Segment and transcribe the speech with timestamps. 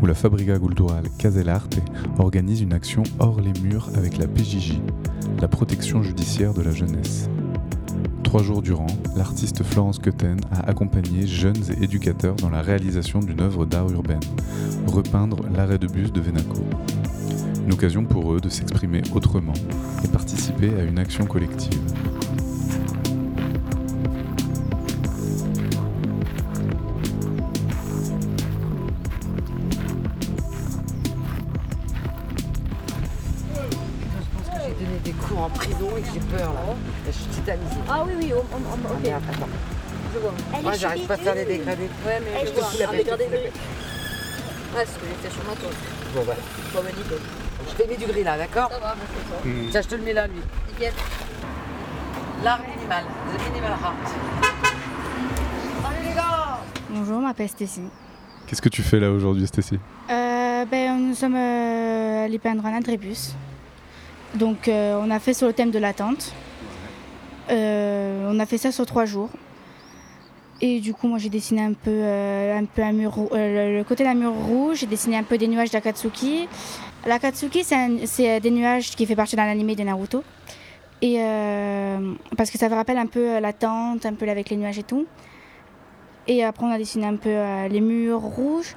[0.00, 1.78] Où la Fabrica Cultural Caselarte
[2.18, 4.80] organise une action hors les murs avec la PJJ,
[5.40, 7.28] la protection judiciaire de la jeunesse.
[8.22, 13.40] Trois jours durant, l'artiste Florence Cotten a accompagné jeunes et éducateurs dans la réalisation d'une
[13.40, 14.20] œuvre d'art urbaine,
[14.86, 16.64] repeindre l'arrêt de bus de Venaco.
[17.66, 19.54] Une occasion pour eux de s'exprimer autrement
[20.04, 21.78] et participer à une action collective.
[35.12, 36.60] Des cours en prison et que j'ai peur là.
[37.06, 37.80] Je suis tétanisée.
[37.88, 39.48] Ah oui, oui, on, on- on- Ah, ok, merde, attends.
[40.14, 40.32] je vois.
[40.62, 41.88] Moi j'arrive pas à faire les dégradés.
[42.06, 42.68] Ouais, mais je je te vois.
[42.68, 43.04] fous la Ah, paix.
[44.76, 45.72] Ouais, c'est ce que fait sur ma toile.
[46.14, 46.40] Bon voilà.
[46.74, 47.18] Bon, bah, nickel.
[47.68, 49.70] Je t'ai mis du gris là, d'accord Ça va, merci, ça.
[49.72, 50.40] Tiens, je te le mets là lui.
[50.68, 50.92] Nickel.
[52.44, 53.04] L'art minimal,
[53.36, 53.94] the minimal art.
[55.82, 57.82] Salut les gars Bonjour, je m'appelle Stécie.
[58.46, 59.78] Qu'est-ce que tu fais là aujourd'hui, Stécie
[60.10, 63.32] Euh, ben, nous sommes euh, allés peindre un adrébus.
[64.34, 66.32] Donc, euh, on a fait sur le thème de l'attente.
[67.50, 69.30] Euh, on a fait ça sur trois jours.
[70.60, 74.32] Et du coup, moi, j'ai dessiné un peu, euh, un, mur, le, côté d'un mur
[74.32, 74.78] rouge.
[74.80, 76.48] J'ai dessiné un peu des nuages d'Akatsuki.
[77.06, 80.22] L'Akatsuki, c'est des nuages qui fait partie d'un animé de Naruto.
[81.02, 81.18] Et
[82.36, 85.06] parce que ça me rappelle un peu l'attente, un peu avec les nuages et tout.
[86.28, 87.34] Et après, on a dessiné un peu
[87.70, 88.76] les murs rouges.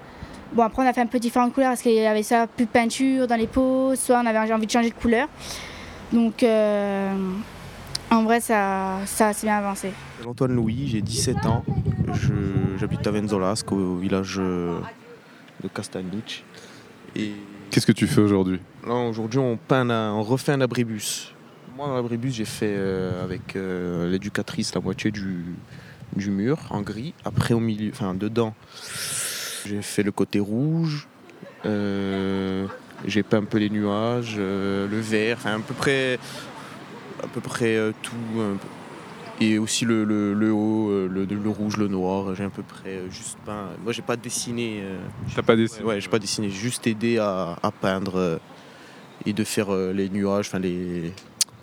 [0.53, 2.65] Bon, après, on a fait un peu différentes couleurs parce qu'il y avait ça, plus
[2.65, 5.27] de peinture dans les pots, soit on avait envie de changer de couleur.
[6.11, 7.11] Donc, euh,
[8.11, 9.91] en vrai, ça, ça s'est bien avancé.
[10.25, 11.63] Antoine Louis, j'ai 17 ans.
[12.13, 14.77] Je- J'habite à Venzolasque, au village euh,
[15.63, 16.43] de Castanic.
[17.15, 17.31] Et
[17.71, 18.59] Qu'est-ce que tu fais aujourd'hui?
[18.85, 21.33] Là, aujourd'hui, on, peint on refait un abribus.
[21.75, 25.43] Moi, dans l'abribus, j'ai fait euh, avec euh, l'éducatrice la moitié du,
[26.15, 27.15] du mur en gris.
[27.25, 28.53] Après, au milieu, enfin, dedans,
[29.65, 31.07] j'ai fait le côté rouge.
[31.65, 32.67] Euh,
[33.05, 36.19] j'ai peint un peu les nuages, euh, le vert, enfin, à peu près,
[37.21, 38.15] à peu près euh, tout.
[38.41, 38.67] un peu.
[39.41, 42.99] Et aussi le, le- le haut, le, le rouge, le noir, j'ai à peu près
[43.09, 43.69] juste peint.
[43.83, 44.81] Moi, j'ai pas dessiné.
[44.83, 44.99] euh,
[45.35, 48.37] T'as pas dessiné Ouais, j'ai pas dessiné, j'ai juste aidé à, à peindre euh,
[49.25, 51.11] et de faire euh, les nuages, enfin les,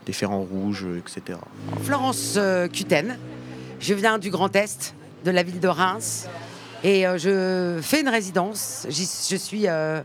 [0.06, 1.38] les faire en rouge, etc.
[1.82, 3.16] Florence euh, Cuten.
[3.78, 4.94] Je viens du Grand Est,
[5.24, 6.28] de la ville de Reims.
[6.82, 8.86] Et euh, je fais une résidence.
[8.88, 10.00] Je suis euh,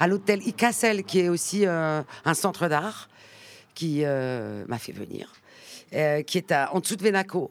[0.00, 3.08] à l'hôtel Icassel, qui est aussi euh, un centre d'art,
[3.74, 5.30] qui m'a fait venir,
[5.90, 7.50] qui est en dessous de Venaco.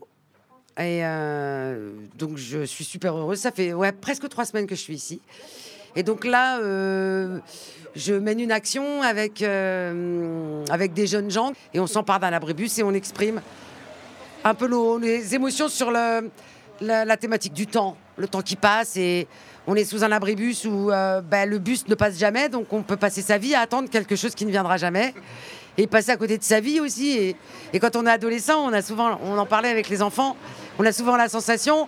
[0.80, 1.03] Et
[2.18, 3.38] donc je suis super heureuse.
[3.38, 5.22] Ça fait presque trois semaines que je suis ici.
[5.96, 6.58] Et donc là,
[7.96, 12.84] je mène une action avec, avec des jeunes gens et on s'empare d'un abribus et
[12.84, 13.40] on exprime
[14.44, 16.32] un peu nos, les émotions sur le,
[16.81, 19.28] la, thématique du temps, le temps qui passe et
[19.68, 22.84] on est sous un abribus où euh, ben, le bus ne passe jamais, donc on
[22.84, 25.14] peut passer sa vie à attendre quelque chose qui ne viendra jamais
[25.78, 27.35] et passer à côté de sa vie aussi.
[27.74, 30.38] Et, quand on est adolescent, on a souvent, on en parlait avec les enfants,
[30.80, 31.88] on a souvent la sensation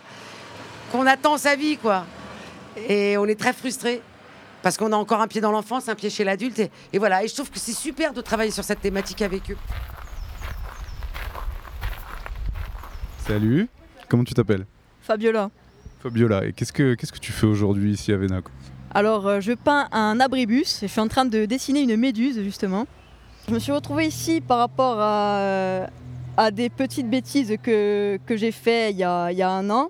[0.92, 2.06] qu'on attend sa vie, quoi.
[2.88, 4.02] Et on est très frustré
[4.62, 6.62] parce qu'on a encore un pied dans l'enfance, un pied chez l'adulte.
[6.92, 9.58] Et voilà, et je trouve que c'est super de travailler sur cette thématique avec eux.
[13.26, 13.68] Salut,
[14.10, 14.66] comment tu t'appelles?
[15.08, 15.50] Fabiola.
[16.04, 18.52] Fabiola, et qu'est-ce que, qu'est-ce que tu fais aujourd'hui ici à Venaco
[18.94, 22.44] Alors, euh, je peins un abribus et je suis en train de dessiner une méduse,
[22.44, 22.86] justement.
[23.48, 25.88] Je me suis retrouvée ici par rapport à, euh,
[26.36, 29.70] à des petites bêtises que, que j'ai fait il y, a, il y a un
[29.70, 29.88] an.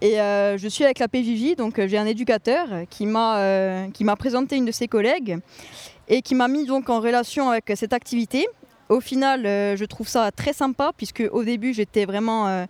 [0.00, 4.16] Et euh, je suis avec la PJJ, donc j'ai un éducateur qui m'a qui m'a
[4.16, 5.36] présenté une de ses collègues
[6.08, 8.46] et qui m'a mis donc en relation avec cette activité.
[8.88, 12.66] Au final, je trouve ça très sympa puisque au début j'étais vraiment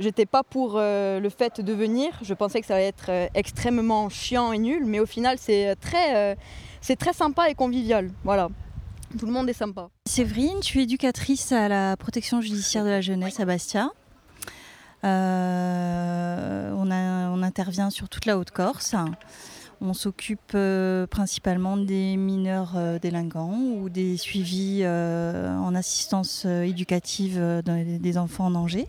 [0.00, 2.18] J'étais pas pour euh, le fait de venir.
[2.22, 5.76] Je pensais que ça allait être euh, extrêmement chiant et nul, mais au final, c'est
[5.76, 6.34] très, euh,
[6.80, 8.10] c'est très sympa et convivial.
[8.24, 8.48] Voilà.
[9.18, 9.90] Tout le monde est sympa.
[10.06, 13.90] Séverine, je suis éducatrice à la protection judiciaire de la jeunesse à Bastia.
[15.02, 15.08] On,
[17.42, 18.94] intervient sur toute la Haute-Corse.
[19.80, 20.56] On s'occupe
[21.10, 28.86] principalement des mineurs euh, délinquants ou des suivis en assistance éducative des enfants en danger.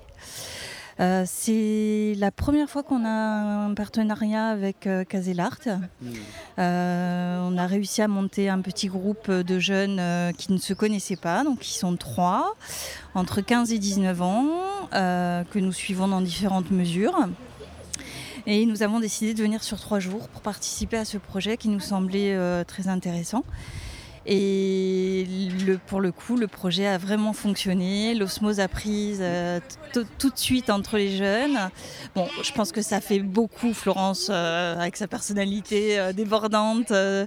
[0.99, 5.59] Euh, c'est la première fois qu'on a un partenariat avec euh, Caselart.
[6.59, 10.73] Euh, on a réussi à monter un petit groupe de jeunes euh, qui ne se
[10.73, 12.55] connaissaient pas, donc ils sont trois,
[13.15, 14.47] entre 15 et 19 ans,
[14.91, 17.27] que nous suivons dans différentes mesures.
[18.47, 21.69] Et nous avons décidé de venir sur trois jours pour participer à ce projet qui
[21.69, 22.35] nous semblait
[22.65, 23.43] très intéressant.
[24.25, 25.25] Et
[25.65, 28.13] le, pour le coup, le projet a vraiment fonctionné.
[28.15, 29.59] L'osmose a prise euh,
[29.93, 31.57] tout de suite entre les jeunes.
[32.15, 37.25] Bon, je pense que ça fait beaucoup, Florence, euh, avec sa personnalité euh, débordante, euh,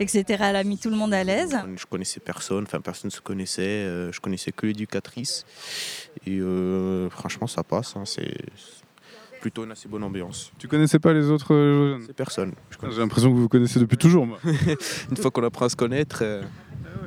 [0.00, 0.24] etc.
[0.48, 1.56] Elle a mis tout le monde à l'aise.
[1.76, 5.44] Je connaissais personne, enfin personne ne se connaissait, euh, je connaissais que l'éducatrice.
[6.26, 8.36] Et euh, franchement, ça passe, hein, c'est
[9.40, 10.50] plutôt une assez bonne ambiance.
[10.58, 12.06] Tu connaissais pas les autres jeunes?
[12.16, 12.52] Personne.
[12.90, 14.38] J'ai l'impression que vous vous connaissez depuis toujours, moi.
[15.10, 16.24] Une fois qu'on apprend à se connaître.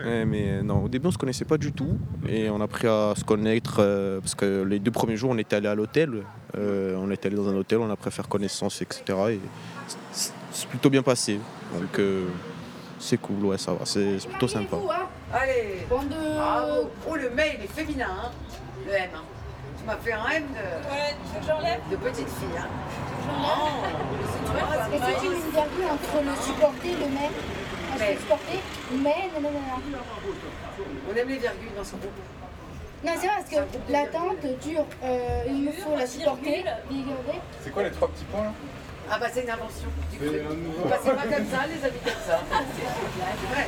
[0.04, 1.98] Ouais, mais euh, non, au début on se connaissait pas du tout
[2.28, 5.38] et on a appris à se connaître euh, parce que les deux premiers jours on
[5.38, 6.24] était allé à l'hôtel,
[6.58, 9.04] euh, on était allé dans un hôtel, on a appris à faire connaissance, etc.
[9.32, 9.40] Et
[10.12, 11.40] c'est- c'est plutôt bien passé.
[11.80, 12.26] Donc euh,
[13.00, 14.78] c'est cool, ouais, ça va, c'est c'est plutôt sympa.
[15.34, 16.14] Allez Bande
[17.10, 18.32] Oh, le mail est féminin, hein
[18.86, 19.10] Le M.
[19.16, 19.20] hein.
[19.80, 22.58] Tu m'as fait un M de, de petite fille.
[22.60, 22.68] Hein.
[24.94, 27.30] Et c'est une virgule entre le supporter et le mais.
[27.92, 28.16] Parce Mais.
[28.16, 28.60] que supporter,
[28.92, 29.60] mais, non, non, non,
[29.92, 29.98] non.
[31.12, 32.12] On aime les virgules dans ce groupe.
[33.04, 36.64] Non, c'est vrai, parce que l'attente dure, euh, il me faut la supporter.
[37.64, 38.54] C'est quoi les trois petits points là
[39.10, 40.40] Ah bah c'est une invention du cru.
[40.88, 42.40] Bah, c'est pas comme ça, les amis comme ça.
[42.78, 43.68] C'est vrai.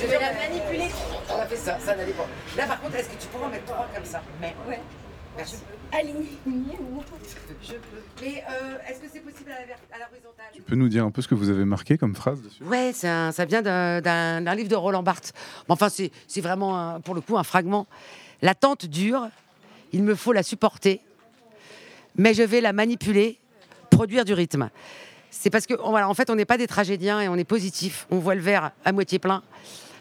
[0.00, 0.90] Je vais la manipuler.
[1.28, 2.26] On a fait ça, ça n'allait pas.
[2.56, 4.22] Là par contre, est-ce que tu pourras en mettre trois comme ça?
[4.40, 4.54] Mais.
[4.68, 4.80] Ouais.
[5.36, 5.56] Merci.
[5.92, 6.26] Aligné
[6.80, 7.02] ou
[7.62, 7.78] Je peux.
[8.22, 10.46] Mais euh, est-ce que c'est possible à l'horizontale?
[10.54, 12.62] Tu peux nous dire un peu ce que vous avez marqué comme phrase dessus?
[12.64, 15.32] Ouais, un- ça vient d'un- livre de Roland Barthes.
[15.68, 17.86] Enfin, c'est c'est vraiment, un- pour le coup, un fragment.
[18.42, 19.28] L'attente dure,
[19.92, 21.00] il me faut la supporter,
[22.16, 23.38] mais je vais la manipuler,
[23.90, 24.70] produire du rythme.
[25.30, 28.06] C'est parce que, voilà, en fait, on n'est pas des tragédiens et on est positif.
[28.10, 29.42] On voit le verre à moitié plein.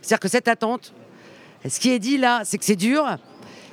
[0.02, 0.94] C'est-à-dire que cette attente,
[1.68, 3.18] ce qui est dit là, c'est que c'est dur,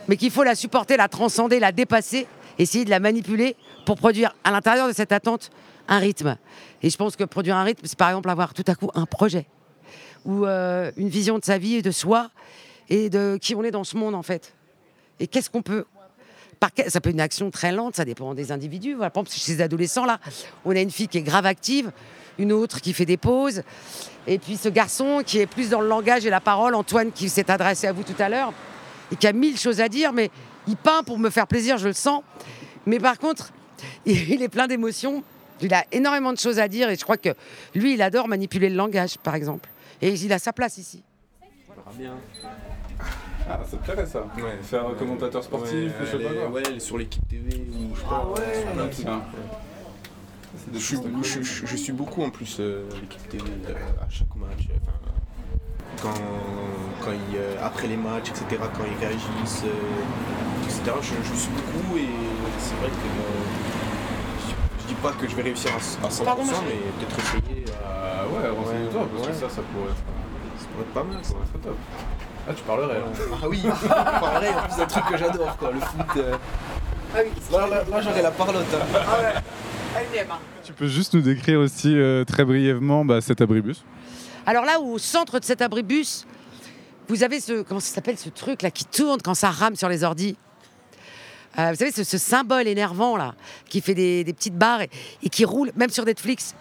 [0.08, 2.26] mais qu'il faut la supporter, la transcender, la dépasser,
[2.58, 3.56] essayer de la manipuler
[3.86, 5.50] pour produire à l'intérieur de cette attente
[5.86, 6.36] un rythme.
[6.82, 9.06] Et je pense que produire un rythme, c'est par exemple avoir tout à coup un
[9.06, 9.46] projet
[10.24, 12.30] ou euh, une vision de sa vie et de soi
[12.88, 14.54] et de qui on est dans ce monde en fait.
[15.20, 15.84] Et qu'est-ce qu'on peut
[16.60, 18.96] par ça peut être une action très lente, ça dépend des individus.
[18.96, 20.18] Par exemple, chez les adolescents, là,
[20.64, 21.92] on a une fille qui est grave active,
[22.36, 23.62] une autre qui fait des pauses,
[24.26, 27.28] et puis ce garçon qui est plus dans le langage et la parole, Antoine, qui
[27.28, 28.52] s'est adressé à vous tout à l'heure,
[29.12, 30.30] et qui a mille choses à dire, mais
[30.66, 32.22] il peint pour me faire plaisir, je le sens.
[32.86, 33.52] Mais par contre,
[34.06, 35.22] il est plein d'émotions,
[35.60, 37.30] il a énormément de choses à dire, et je crois que
[37.74, 39.68] lui, il adore manipuler le langage, par exemple.
[40.02, 41.02] Et il a sa place ici.
[43.50, 44.26] Ah, ça te plairait ça
[44.62, 46.48] Faire un commentateur sportif, je sais pas quoi.
[46.50, 48.34] Ouais, elle est sur l'équipe TV ou je sais pas.
[49.06, 49.20] Ah,
[50.70, 54.34] des Je je, je- je suis beaucoup en plus euh, l'équipe TV euh, à chaque
[54.36, 54.68] match.
[54.70, 55.07] euh, enfin,
[56.02, 56.14] quand,
[57.04, 58.44] quand ils, euh, après les matchs, etc.,
[58.76, 60.82] quand ils réagissent, euh, etc.
[61.02, 62.08] Je, je suis beaucoup et
[62.58, 66.24] c'est vrai que euh, je, je dis pas que je vais réussir à, à 100%,
[66.24, 66.56] Pardon, monsieur.
[66.66, 67.64] mais peut-être essayer.
[67.84, 69.38] Ah ouais, renseigne-toi, parce que ouais.
[69.48, 70.04] ça, ça pourrait être,
[70.58, 71.18] ça pourrait être pas mal.
[71.22, 71.76] ça pourrait être top.
[72.48, 73.04] Ah, tu parlerais là.
[73.42, 76.16] Ah oui, pareil, en plus d'un truc que j'adore, quoi, le foot.
[76.16, 76.36] euh.
[77.52, 78.64] Là, là, là, j'aurais la parlotte.
[78.74, 79.40] hein.
[80.62, 83.82] Tu peux juste nous décrire aussi euh, très brièvement bah, cet abribus
[84.48, 86.26] Alors là, au centre de cet abribus,
[87.06, 89.90] vous avez ce, comment ça s'appelle ce truc là qui tourne quand ça rame sur
[89.90, 90.38] les ordis.
[91.58, 93.34] Euh, vous savez, ce, symbole énervant là,
[93.68, 94.90] qui fait des, petites barres et,
[95.22, 96.54] et qui roule, même sur Netflix.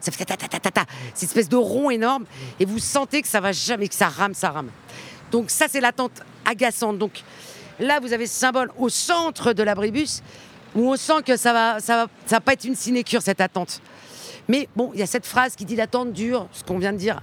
[0.00, 0.84] Ça fait ta ta ta ta ta,
[1.14, 2.24] cette espèce de rond énorme,
[2.58, 4.70] et vous sentez que ça va jamais, que ça rame, ça rame.
[5.30, 6.98] Donc ça, c'est l'attente agaçante.
[6.98, 7.22] Donc
[7.78, 10.20] là, vous avez ce symbole au centre de l'abribus,
[10.74, 13.40] où on sent que ça va, ça va, ça va pas être une sinécure cette
[13.40, 13.80] attente.
[14.50, 16.98] Mais bon, il y a cette phrase qui dit l'attente dure, ce qu'on vient de
[16.98, 17.22] dire.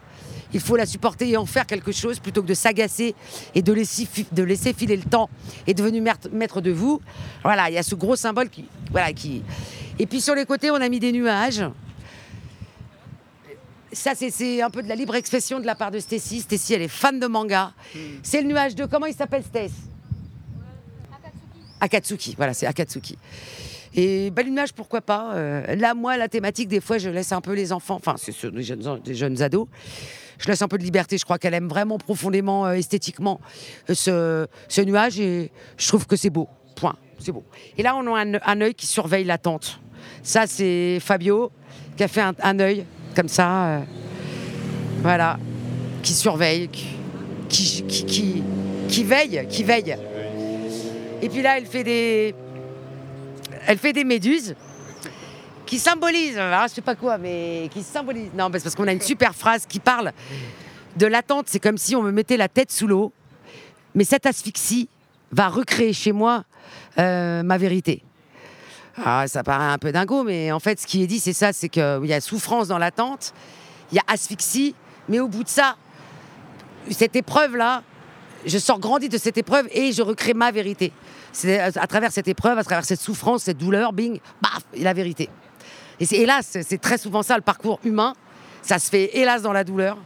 [0.54, 3.16] Il faut la supporter et en faire quelque chose plutôt que de s'agacer
[3.54, 5.30] et de laisser, fi- de laisser filer le temps
[5.68, 7.02] et devenu maître, de vous.
[7.44, 9.44] Voilà, il y a ce gros symbole qui, voilà, qui.
[10.00, 11.66] Et puis sur les côtés, on a mis des nuages.
[13.92, 16.40] Ça, c'est- un peu de la libre expression de la part de Stacy.
[16.40, 17.74] Stacy, elle est fan de manga.
[18.24, 19.74] C'est le nuage de comment il s'appelle, Stacy
[21.82, 22.36] Akatsuki.
[22.38, 23.18] Voilà, c'est Akatsuki.
[23.96, 25.34] Et l'image, pourquoi pas.
[25.34, 28.32] Euh, là, moi, la thématique, des fois, je laisse un peu les enfants, enfin, c'est
[28.32, 29.68] sur des jeunes, ados,
[30.40, 31.18] je laisse un peu de liberté.
[31.18, 33.40] Je crois qu'elle aime vraiment profondément, euh, esthétiquement,
[33.90, 36.48] euh, ce, ce nuage et je trouve que c'est beau.
[36.76, 36.96] Point.
[37.20, 37.44] C'est beau.
[37.78, 39.80] Et là, on a un, œil qui surveille l'attente.
[40.22, 41.52] Ça, c'est Fabio
[41.96, 43.82] qui a fait un, œil comme ça.
[45.02, 45.40] voilà.
[46.04, 46.70] Qui surveille,
[47.50, 48.44] qui, qui-
[48.88, 49.96] qui veille, qui veille.
[51.22, 52.36] Et puis là, elle fait des,
[53.68, 54.56] elle fait des méduses
[55.66, 58.32] qui symbolisent, alors, je sais pas quoi, mais qui symbolisent.
[58.34, 60.14] Non, mais parce qu'on a une super phrase qui parle
[60.96, 61.48] de l'attente.
[61.50, 63.12] C'est comme si on me mettait la tête sous l'eau,
[63.94, 64.88] mais cette asphyxie
[65.34, 66.46] va recréer chez moi
[66.98, 68.02] euh, ma vérité.
[69.04, 71.52] Ah, ça paraît un peu dingo, mais en fait, ce qui est dit, c'est ça,
[71.52, 73.34] c'est qu'il y a souffrance dans l'attente,
[73.92, 74.74] il y a asphyxie,
[75.10, 75.76] mais au bout de ça,
[76.90, 77.84] cette épreuve-là
[78.46, 80.92] je sors grandi de cette épreuve et je recrée ma vérité.
[81.32, 84.94] C'est à à travers cette épreuve, à travers cette souffrance, cette douleur, bing, baf, la
[84.94, 85.30] vérité.
[86.00, 88.14] Et c'est hélas, c'est- très souvent ça le parcours humain.
[88.62, 89.98] Ça se fait hélas dans la douleur.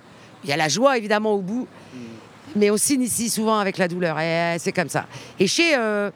[0.44, 1.68] Il y a la joie évidemment au bout,
[2.56, 4.20] mais on s'initie souvent avec la douleur.
[4.20, 5.06] Et euh, c'est comme ça.
[5.40, 6.10] Et chez euh,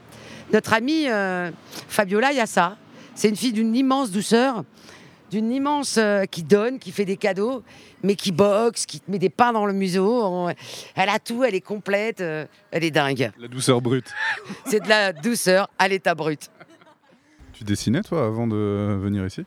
[0.53, 1.51] notre amie euh,
[1.87, 2.77] Fabiola, il y a ça.
[3.15, 4.63] C'est une fille d'une immense douceur,
[5.31, 7.63] d'une immense euh, qui donne, qui fait des cadeaux,
[8.03, 10.21] mais qui boxe, qui te met des pains dans le museau.
[10.23, 10.49] On-
[10.95, 13.31] Elle a tout, elle est complète, euh, elle est dingue.
[13.39, 14.13] La douceur brute.
[14.65, 16.49] C'est de la douceur à l'état brut.
[17.53, 19.43] Tu dessinais, toi, avant de venir ici?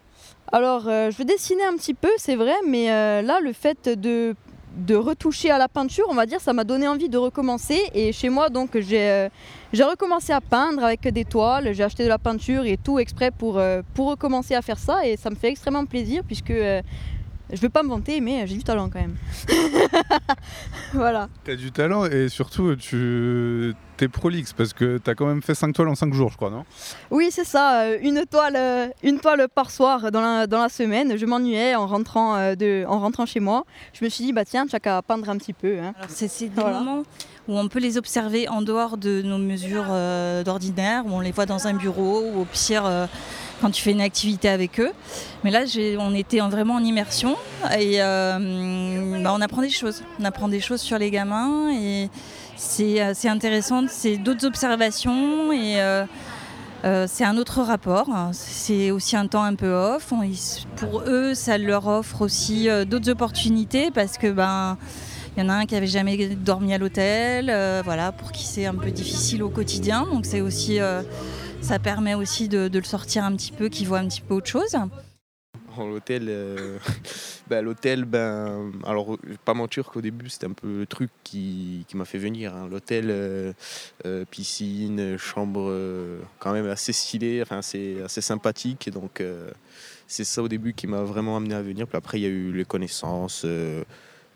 [0.50, 4.34] Alors, euh, je dessinais un petit peu, c'est vrai, mais euh, là, le fait de,
[4.78, 7.80] de retoucher à la peinture, on va dire, ça m'a donné envie de recommencer.
[7.94, 9.28] Et chez moi, donc, j'ai euh,
[9.74, 13.58] recommencé à peindre avec des toiles, j'ai acheté de la peinture et tout exprès pour,
[13.58, 15.04] euh, recommencer à faire ça.
[15.06, 16.80] Et ça me fait extrêmement plaisir puisque euh,
[17.50, 19.16] je ne veux pas me vanter, mais j'ai du talent quand même.
[20.92, 21.28] voilà.
[21.44, 25.72] T'as du talent et surtout, tu es prolixe parce que t'as quand même fait 5
[25.72, 26.64] toiles en 5 jours, je crois, non?
[27.10, 30.68] Oui, c'est ça, euh, une toile, euh, une toile par soir dans la, dans la
[30.68, 31.16] semaine.
[31.16, 33.64] Je m'ennuyais en rentrant, euh, de, en rentrant chez moi.
[33.92, 35.78] Je me suis dit, bah tiens, tu as qu'à peindre un petit peu.
[35.80, 35.94] hein.
[36.08, 36.78] C'est c'est des Voilà.
[36.80, 37.02] moments
[37.48, 41.32] où on peut les observer en dehors de nos mesures euh, d'ordinaire, où on les
[41.32, 43.06] voit dans un bureau, ou au pire euh,
[43.60, 44.90] quand tu fais une activité avec eux.
[45.44, 45.60] Mais là,
[45.98, 47.36] on était en- vraiment en immersion
[47.78, 50.02] et euh, bah, on apprend des choses.
[50.20, 52.08] On apprend des choses sur les gamins et
[52.56, 53.84] c'est euh, intéressant.
[53.88, 56.04] C'est d'autres observations et euh,
[57.08, 58.08] c'est un autre rapport.
[58.32, 60.12] C'est aussi un temps un peu off.
[60.76, 64.76] Pour eux, ça leur offre aussi d'autres opportunités parce que ben
[65.36, 67.46] il y en a un qui avait jamais dormi à l'hôtel,
[67.84, 70.06] voilà, pour qui c'est un peu difficile au quotidien.
[70.12, 70.78] Donc c'est aussi,
[71.60, 74.34] ça permet aussi de, de le sortir un petit peu, qu'il voit un petit peu
[74.34, 74.76] autre chose.
[75.76, 76.78] Oh, L'hôtel, euh,
[77.48, 81.10] ben, l'hôtel, ben, alors je vais pas mentir qu'au début c'était un peu le truc
[81.22, 82.54] qui, qui m'a fait venir.
[82.54, 82.68] hein.
[82.70, 83.52] L'hôtel, euh,
[84.06, 88.88] euh, piscine, chambre, euh, quand même assez stylée, enfin assez, assez sympathique.
[88.88, 89.50] Et donc euh,
[90.06, 91.86] c'est ça au début qui m'a vraiment amené à venir.
[91.86, 93.84] Puis après il y a eu les connaissances, euh,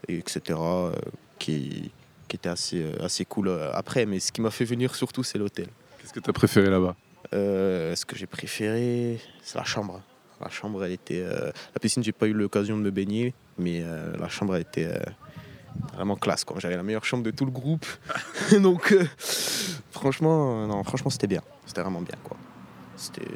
[0.07, 0.41] et etc.
[0.61, 0.93] euh,
[1.41, 1.91] qui,
[2.29, 4.07] qui étaient assez, assez cool euh, après.
[4.07, 5.67] Mais ce qui m'a fait venir surtout c'est l'hôtel.
[6.01, 6.95] Qu'est-ce que t'as préféré là-bas?
[7.35, 10.03] Euh, ce que j'ai préféré, c'est la chambre.
[10.41, 11.23] La chambre, elle était.
[11.25, 14.63] euh, La piscine, j'ai pas eu l'occasion de me baigner, mais euh, la chambre, elle
[14.63, 14.89] était
[15.95, 16.45] vraiment classe.
[16.59, 17.87] J'avais la meilleure chambre de tout le groupe,
[18.61, 18.95] donc
[19.91, 21.43] franchement, franchement, c'était bien.
[21.67, 22.37] C'était vraiment bien, quoi.
[22.97, 23.29] C'était.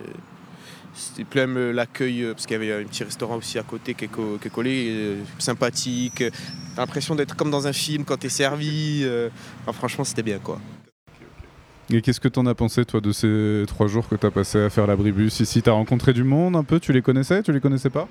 [0.99, 4.49] C'était plein l'accueil, parce qu'il y avait un petit restaurant aussi à côté qui est,
[4.51, 6.25] collé, sympathique.
[6.75, 9.07] T'as l'impression d'être comme dans un film quand t'es servi.
[9.75, 10.59] franchement, c'était bien, quoi.
[11.91, 14.71] Et qu'est-ce que t'en as pensé, toi, de ces 3 jours que t'as passé à
[14.71, 17.91] faire l'abribus ici T'as rencontré du monde un peu Tu les connaissais Tu les connaissais
[17.91, 18.09] pas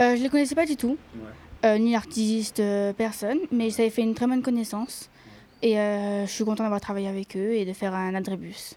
[0.00, 0.96] Euh, je les connaissais pas du tout,
[1.64, 5.08] Euh, ni l'artiste, euh, personne, mais ça avait fait une très bonne connaissance.
[5.62, 8.72] Et euh, je suis contente d'avoir travaillé avec eux et de faire un adrébus.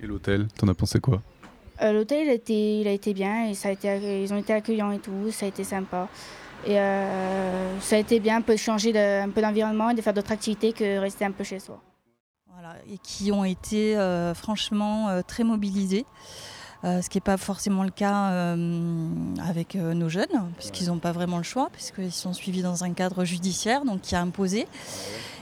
[0.00, 1.20] Et l'hôtel, t'en as pensé quoi
[1.82, 4.38] Euh, L'hôtel, il, a été- il a été bien, et ça a été, ils ont
[4.38, 6.08] été accueillants et tout, ça a été sympa.
[6.66, 9.94] Et euh, ça a été bien, un peu de changer de- un peu d'environnement et
[9.94, 11.82] de faire d'autres activités que rester un peu chez soi.
[12.90, 16.06] Et qui ont été euh, franchement euh, très mobilisés.
[16.84, 18.54] Euh, ce qui n'est pas forcément le cas
[19.44, 23.24] avec nos jeunes, puisqu'ils n'ont pas vraiment le choix, puisqu'ils sont suivis dans un cadre
[23.24, 24.68] judiciaire, donc qui a imposé.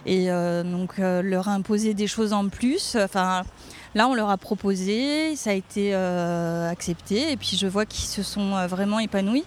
[0.07, 2.97] Et donc leur a imposé des choses en plus.
[2.97, 3.43] Enfin,
[3.95, 8.23] là, on leur a proposé, ça a été accepté, et puis je vois qu'ils se
[8.23, 9.45] sont vraiment épanouis.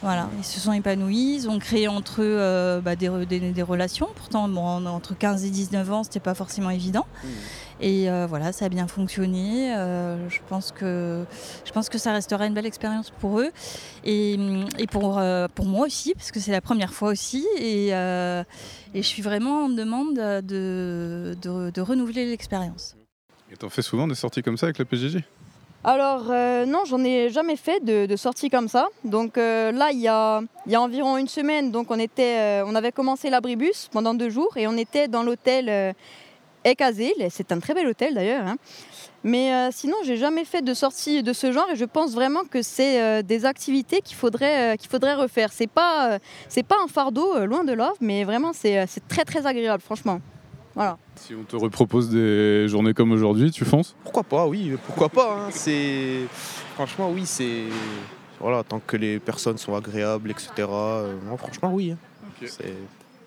[0.00, 3.40] Voilà, ils se sont épanouis, ils ont créé entre eux euh, bah, des, re- des-
[3.50, 4.08] des relations.
[4.14, 7.04] Pourtant, bon, entre 15 et 19 ans, c'était pas forcément évident.
[7.80, 9.74] Et euh, voilà, ça a bien fonctionné.
[9.76, 11.24] Euh, je, pense que,
[11.64, 13.50] je pense que ça restera une belle expérience pour eux
[14.04, 14.38] et,
[14.78, 17.44] et pour, euh, pour moi aussi, parce que c'est la première fois aussi.
[17.60, 18.44] Et, euh,
[18.94, 22.94] et je suis vraiment en demande de, de, de renouveler l'expérience.
[23.50, 25.18] Et t'en fais souvent des sorties comme ça avec la PJJ
[25.84, 28.88] Alors euh, non, j'en ai jamais fait de, de sortie comme ça.
[29.04, 30.42] Donc euh, là, il y a,
[30.74, 34.66] environ une semaine, donc on, était, euh, on avait commencé l'abribus pendant deux jours et
[34.66, 35.94] on était dans l'hôtel
[36.64, 37.28] Ekazil.
[37.30, 38.46] C'est un très bel hôtel d'ailleurs.
[38.46, 38.56] hein.
[39.24, 42.62] Mais sinon, j'ai jamais fait de sortie de ce genre et je pense vraiment que
[42.62, 45.52] c'est des activités qu'il faudrait, qu'il faudrait refaire.
[45.52, 46.18] C'est pas,
[46.68, 50.20] pas un fardeau, loin de là, mais vraiment c'est très très agréable, franchement.
[50.78, 50.96] Voilà.
[51.16, 53.96] Si on te repropose des journées comme aujourd'hui, tu fonces?
[54.04, 55.34] Pourquoi pas, oui, pourquoi pas.
[55.34, 55.48] hein.
[55.50, 56.20] C'est
[56.74, 57.64] franchement oui, c'est
[58.38, 60.52] voilà, tant que les personnes sont agréables, etc.
[60.58, 61.98] euh, non, franchement oui, hein.
[62.46, 62.76] C'est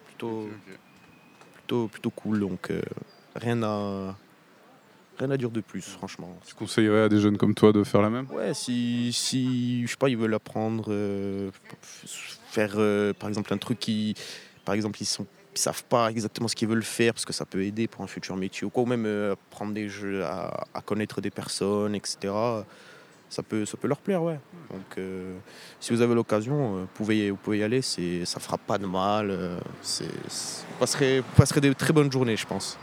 [0.05, 0.48] plutôt
[1.55, 2.39] plutôt plutôt cool.
[2.39, 2.81] Donc euh,
[3.36, 4.15] rien à
[5.20, 6.34] rien à dire de plus, franchement.
[6.48, 8.27] Tu conseillerais à des jeunes comme toi de faire la même?
[8.31, 11.51] Ouais, si si je sais pas, ils veulent apprendre, euh,
[12.50, 14.15] faire euh, par exemple un truc qui,
[14.63, 17.46] par exemple ils sont ils savent pas exactement ce qu'ils veulent faire parce que ça
[17.46, 20.65] peut aider pour un futur métier ou quoi, ou même euh, apprendre des jeux, à,
[20.74, 22.34] à connaître des personnes, etc.
[23.29, 24.39] Ça peut, ça peut leur plaire, ouais.
[24.70, 25.38] Donc, euh,
[25.79, 28.77] si vous avez l'occasion, euh, vous, pouvez, vous pouvez y aller, c'est, ça fera pas
[28.77, 29.29] de mal.
[29.31, 32.77] euh, c'est, c'est- vous, passerez, vous passerez de très bonnes journées, je pense.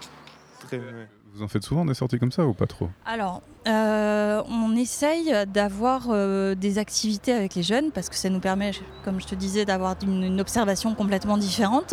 [0.60, 1.08] Très- ouais.
[1.34, 2.88] Vous en faites souvent des sorties comme ça ou pas trop?
[3.04, 8.40] Alors, euh, on essaye d'avoir euh, des activités avec les jeunes parce que ça nous
[8.40, 8.72] permet,
[9.04, 11.92] comme je te disais, d'avoir une, une observation complètement différente.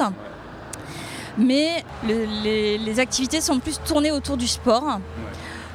[1.38, 5.00] Mais le- les, activités sont plus tournées autour du sport.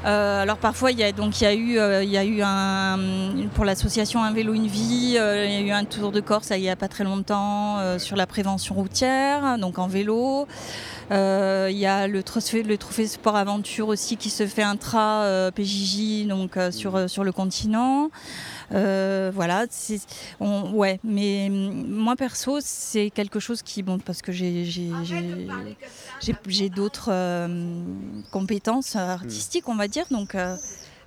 [0.07, 2.25] Euh, alors parfois il y a donc il y a eu euh, il y a
[2.25, 2.99] eu un
[3.55, 6.53] pour l'association un vélo une vie euh, il y a eu un tour de Corse
[6.57, 10.49] il y a pas très longtemps sur la prévention routière donc en vélo
[11.11, 15.23] euh, il y a le trophée, le trophée sport aventure aussi qui se fait intra
[15.25, 18.11] euh, PJJ donc euh, sur, euh, sur le continent.
[18.73, 19.67] Euh, voilà,
[20.39, 24.65] on- ouais, mais hum, moi perso, c'est quelque chose qui, bon, parce que j'ai
[26.69, 27.83] d'autres euh,
[28.31, 30.57] compétences artistiques, on va dire, donc, euh,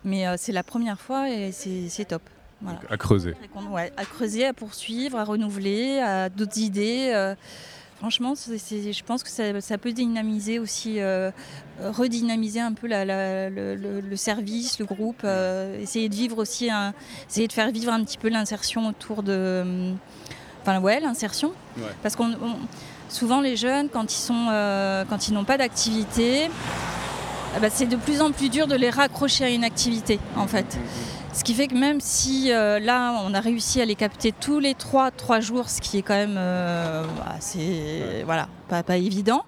[0.03, 2.21] mais euh, c'est la première fois et c'est top.
[2.61, 2.79] Voilà.
[2.89, 3.33] À creuser.
[3.71, 7.11] Ouais, à creuser, à poursuivre, à renouveler, à d'autres idées.
[8.03, 11.31] Franchement, je pense que ça, ça peut dynamiser aussi, euh,
[11.81, 16.37] redynamiser un peu la- la- le, le- le service, le groupe, euh, essayer de vivre
[16.37, 16.93] aussi, un-
[17.29, 19.97] essayer de faire vivre un petit peu l'insertion autour de, hum,
[20.63, 21.83] enfin ouais, l'insertion, Ouais.
[22.01, 22.57] parce qu'on on-
[23.07, 26.49] souvent les jeunes quand ils sont, euh, quand ils n'ont pas d'activité,
[27.55, 30.47] eh ben, c'est de plus en plus dur de les raccrocher à une activité en
[30.47, 30.77] fait.
[31.33, 34.59] Ce qui fait que même si euh, là on a réussi à les capter tous
[34.59, 39.43] les trois, trois jours, ce qui est quand même euh, assez, voilà, pas, pas évident,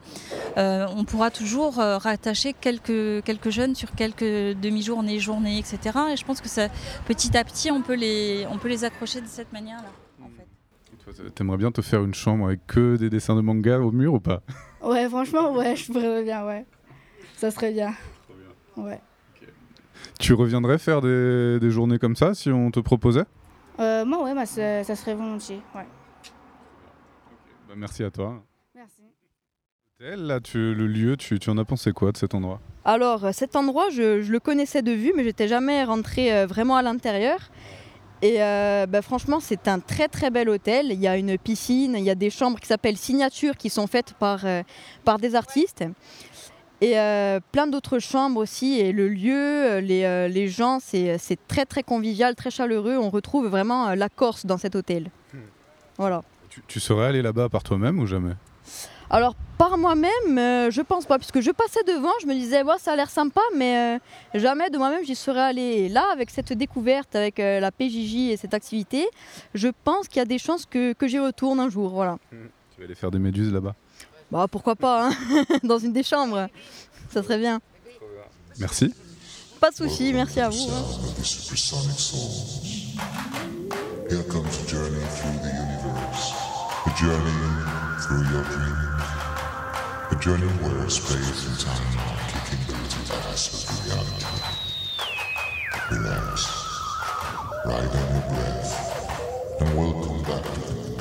[0.57, 4.23] euh, on pourra toujours euh, rattacher quelques, quelques jeunes sur quelques
[4.59, 5.97] demi-journées, journées, etc.
[6.11, 6.69] Et je pense que ça,
[7.05, 9.91] petit à petit on peut les, on peut les accrocher de cette manière-là.
[10.21, 10.29] En
[11.15, 11.29] fait.
[11.35, 14.19] T'aimerais bien te faire une chambre avec que des dessins de manga au mur ou
[14.19, 14.41] pas?
[14.83, 16.65] Ouais, franchement, ouais, je pourrais bien, ouais.
[17.37, 17.93] Ça serait bien.
[18.75, 18.99] Ouais.
[20.19, 23.25] Tu reviendrais faire des, des journées comme ça si on te proposait?
[23.79, 25.59] Euh, moi, ouais, bah, ça, serait volontiers.
[25.75, 25.85] Ouais.
[27.67, 28.41] Bah, Merci à toi.
[28.73, 29.01] Merci.
[29.99, 32.59] Là, tu, le lieu, tu, tu en as pensé quoi de cet endroit?
[32.85, 36.45] Alors, euh, cet endroit, je, je le connaissais de vue, mais j'étais jamais rentrée euh,
[36.45, 37.39] vraiment à l'intérieur.
[38.21, 40.87] Et euh, bah, franchement, c'est un très très bel hôtel.
[40.91, 43.87] Il y a une piscine, il y a des chambres qui s'appellent Signature qui sont
[43.87, 44.63] faites par, euh,
[45.03, 45.83] par des artistes.
[46.81, 48.79] Et euh, plein d'autres chambres aussi.
[48.79, 52.97] Et le lieu, euh, les, euh, les gens, c'est c'est très très convivial, très chaleureux.
[52.97, 55.09] On retrouve vraiment euh, la Corse dans cet hôtel.
[55.97, 56.23] Voilà.
[56.49, 58.33] tu, tu serais allé là-bas par toi-même ou jamais?
[59.09, 62.77] Alors par moi-même, euh, je pense pas, puisque je passais devant, je me disais ouais,
[62.79, 63.99] ça a l'air sympa, mais euh,
[64.39, 65.61] jamais de moi-même j'y serais allée.
[65.61, 69.07] Et là, avec cette découverte, avec euh, la PJJ et cette activité,
[69.53, 71.91] je pense qu'il y a des chances que, que j'y retourne un jour.
[71.91, 72.17] Voilà.
[72.31, 73.75] Tu vas aller faire des méduses là-bas?
[74.31, 75.15] Bah pourquoi pas, hein,
[75.63, 76.47] dans une des chambres,
[77.13, 77.61] ça serait bien.
[78.59, 78.93] Merci.
[79.59, 80.67] Pas de souci, merci à vous.
[80.69, 80.83] hein.
[84.09, 86.33] Here comes a journey through the universe,
[86.85, 87.39] a journey
[88.01, 89.03] through your dreams,
[90.11, 94.25] a journey where space and time are kicking the ass of reality.
[95.91, 96.35] Relax,
[97.65, 100.99] ride on your breath, and welcome back to the moon,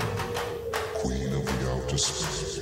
[0.95, 2.54] queen of the outer space.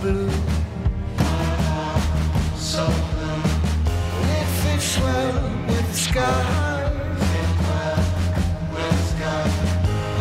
[0.00, 0.30] Blue.
[2.56, 3.42] So blue.
[4.36, 5.32] It fits well
[5.66, 6.96] with the sky.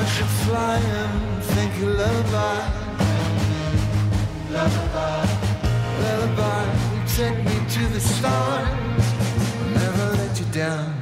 [0.02, 2.60] I should fly and think a lullaby.
[4.52, 5.26] Lullaby.
[6.04, 6.66] Lullaby.
[7.16, 9.06] Take me to the stars.
[9.74, 10.99] Never let you down.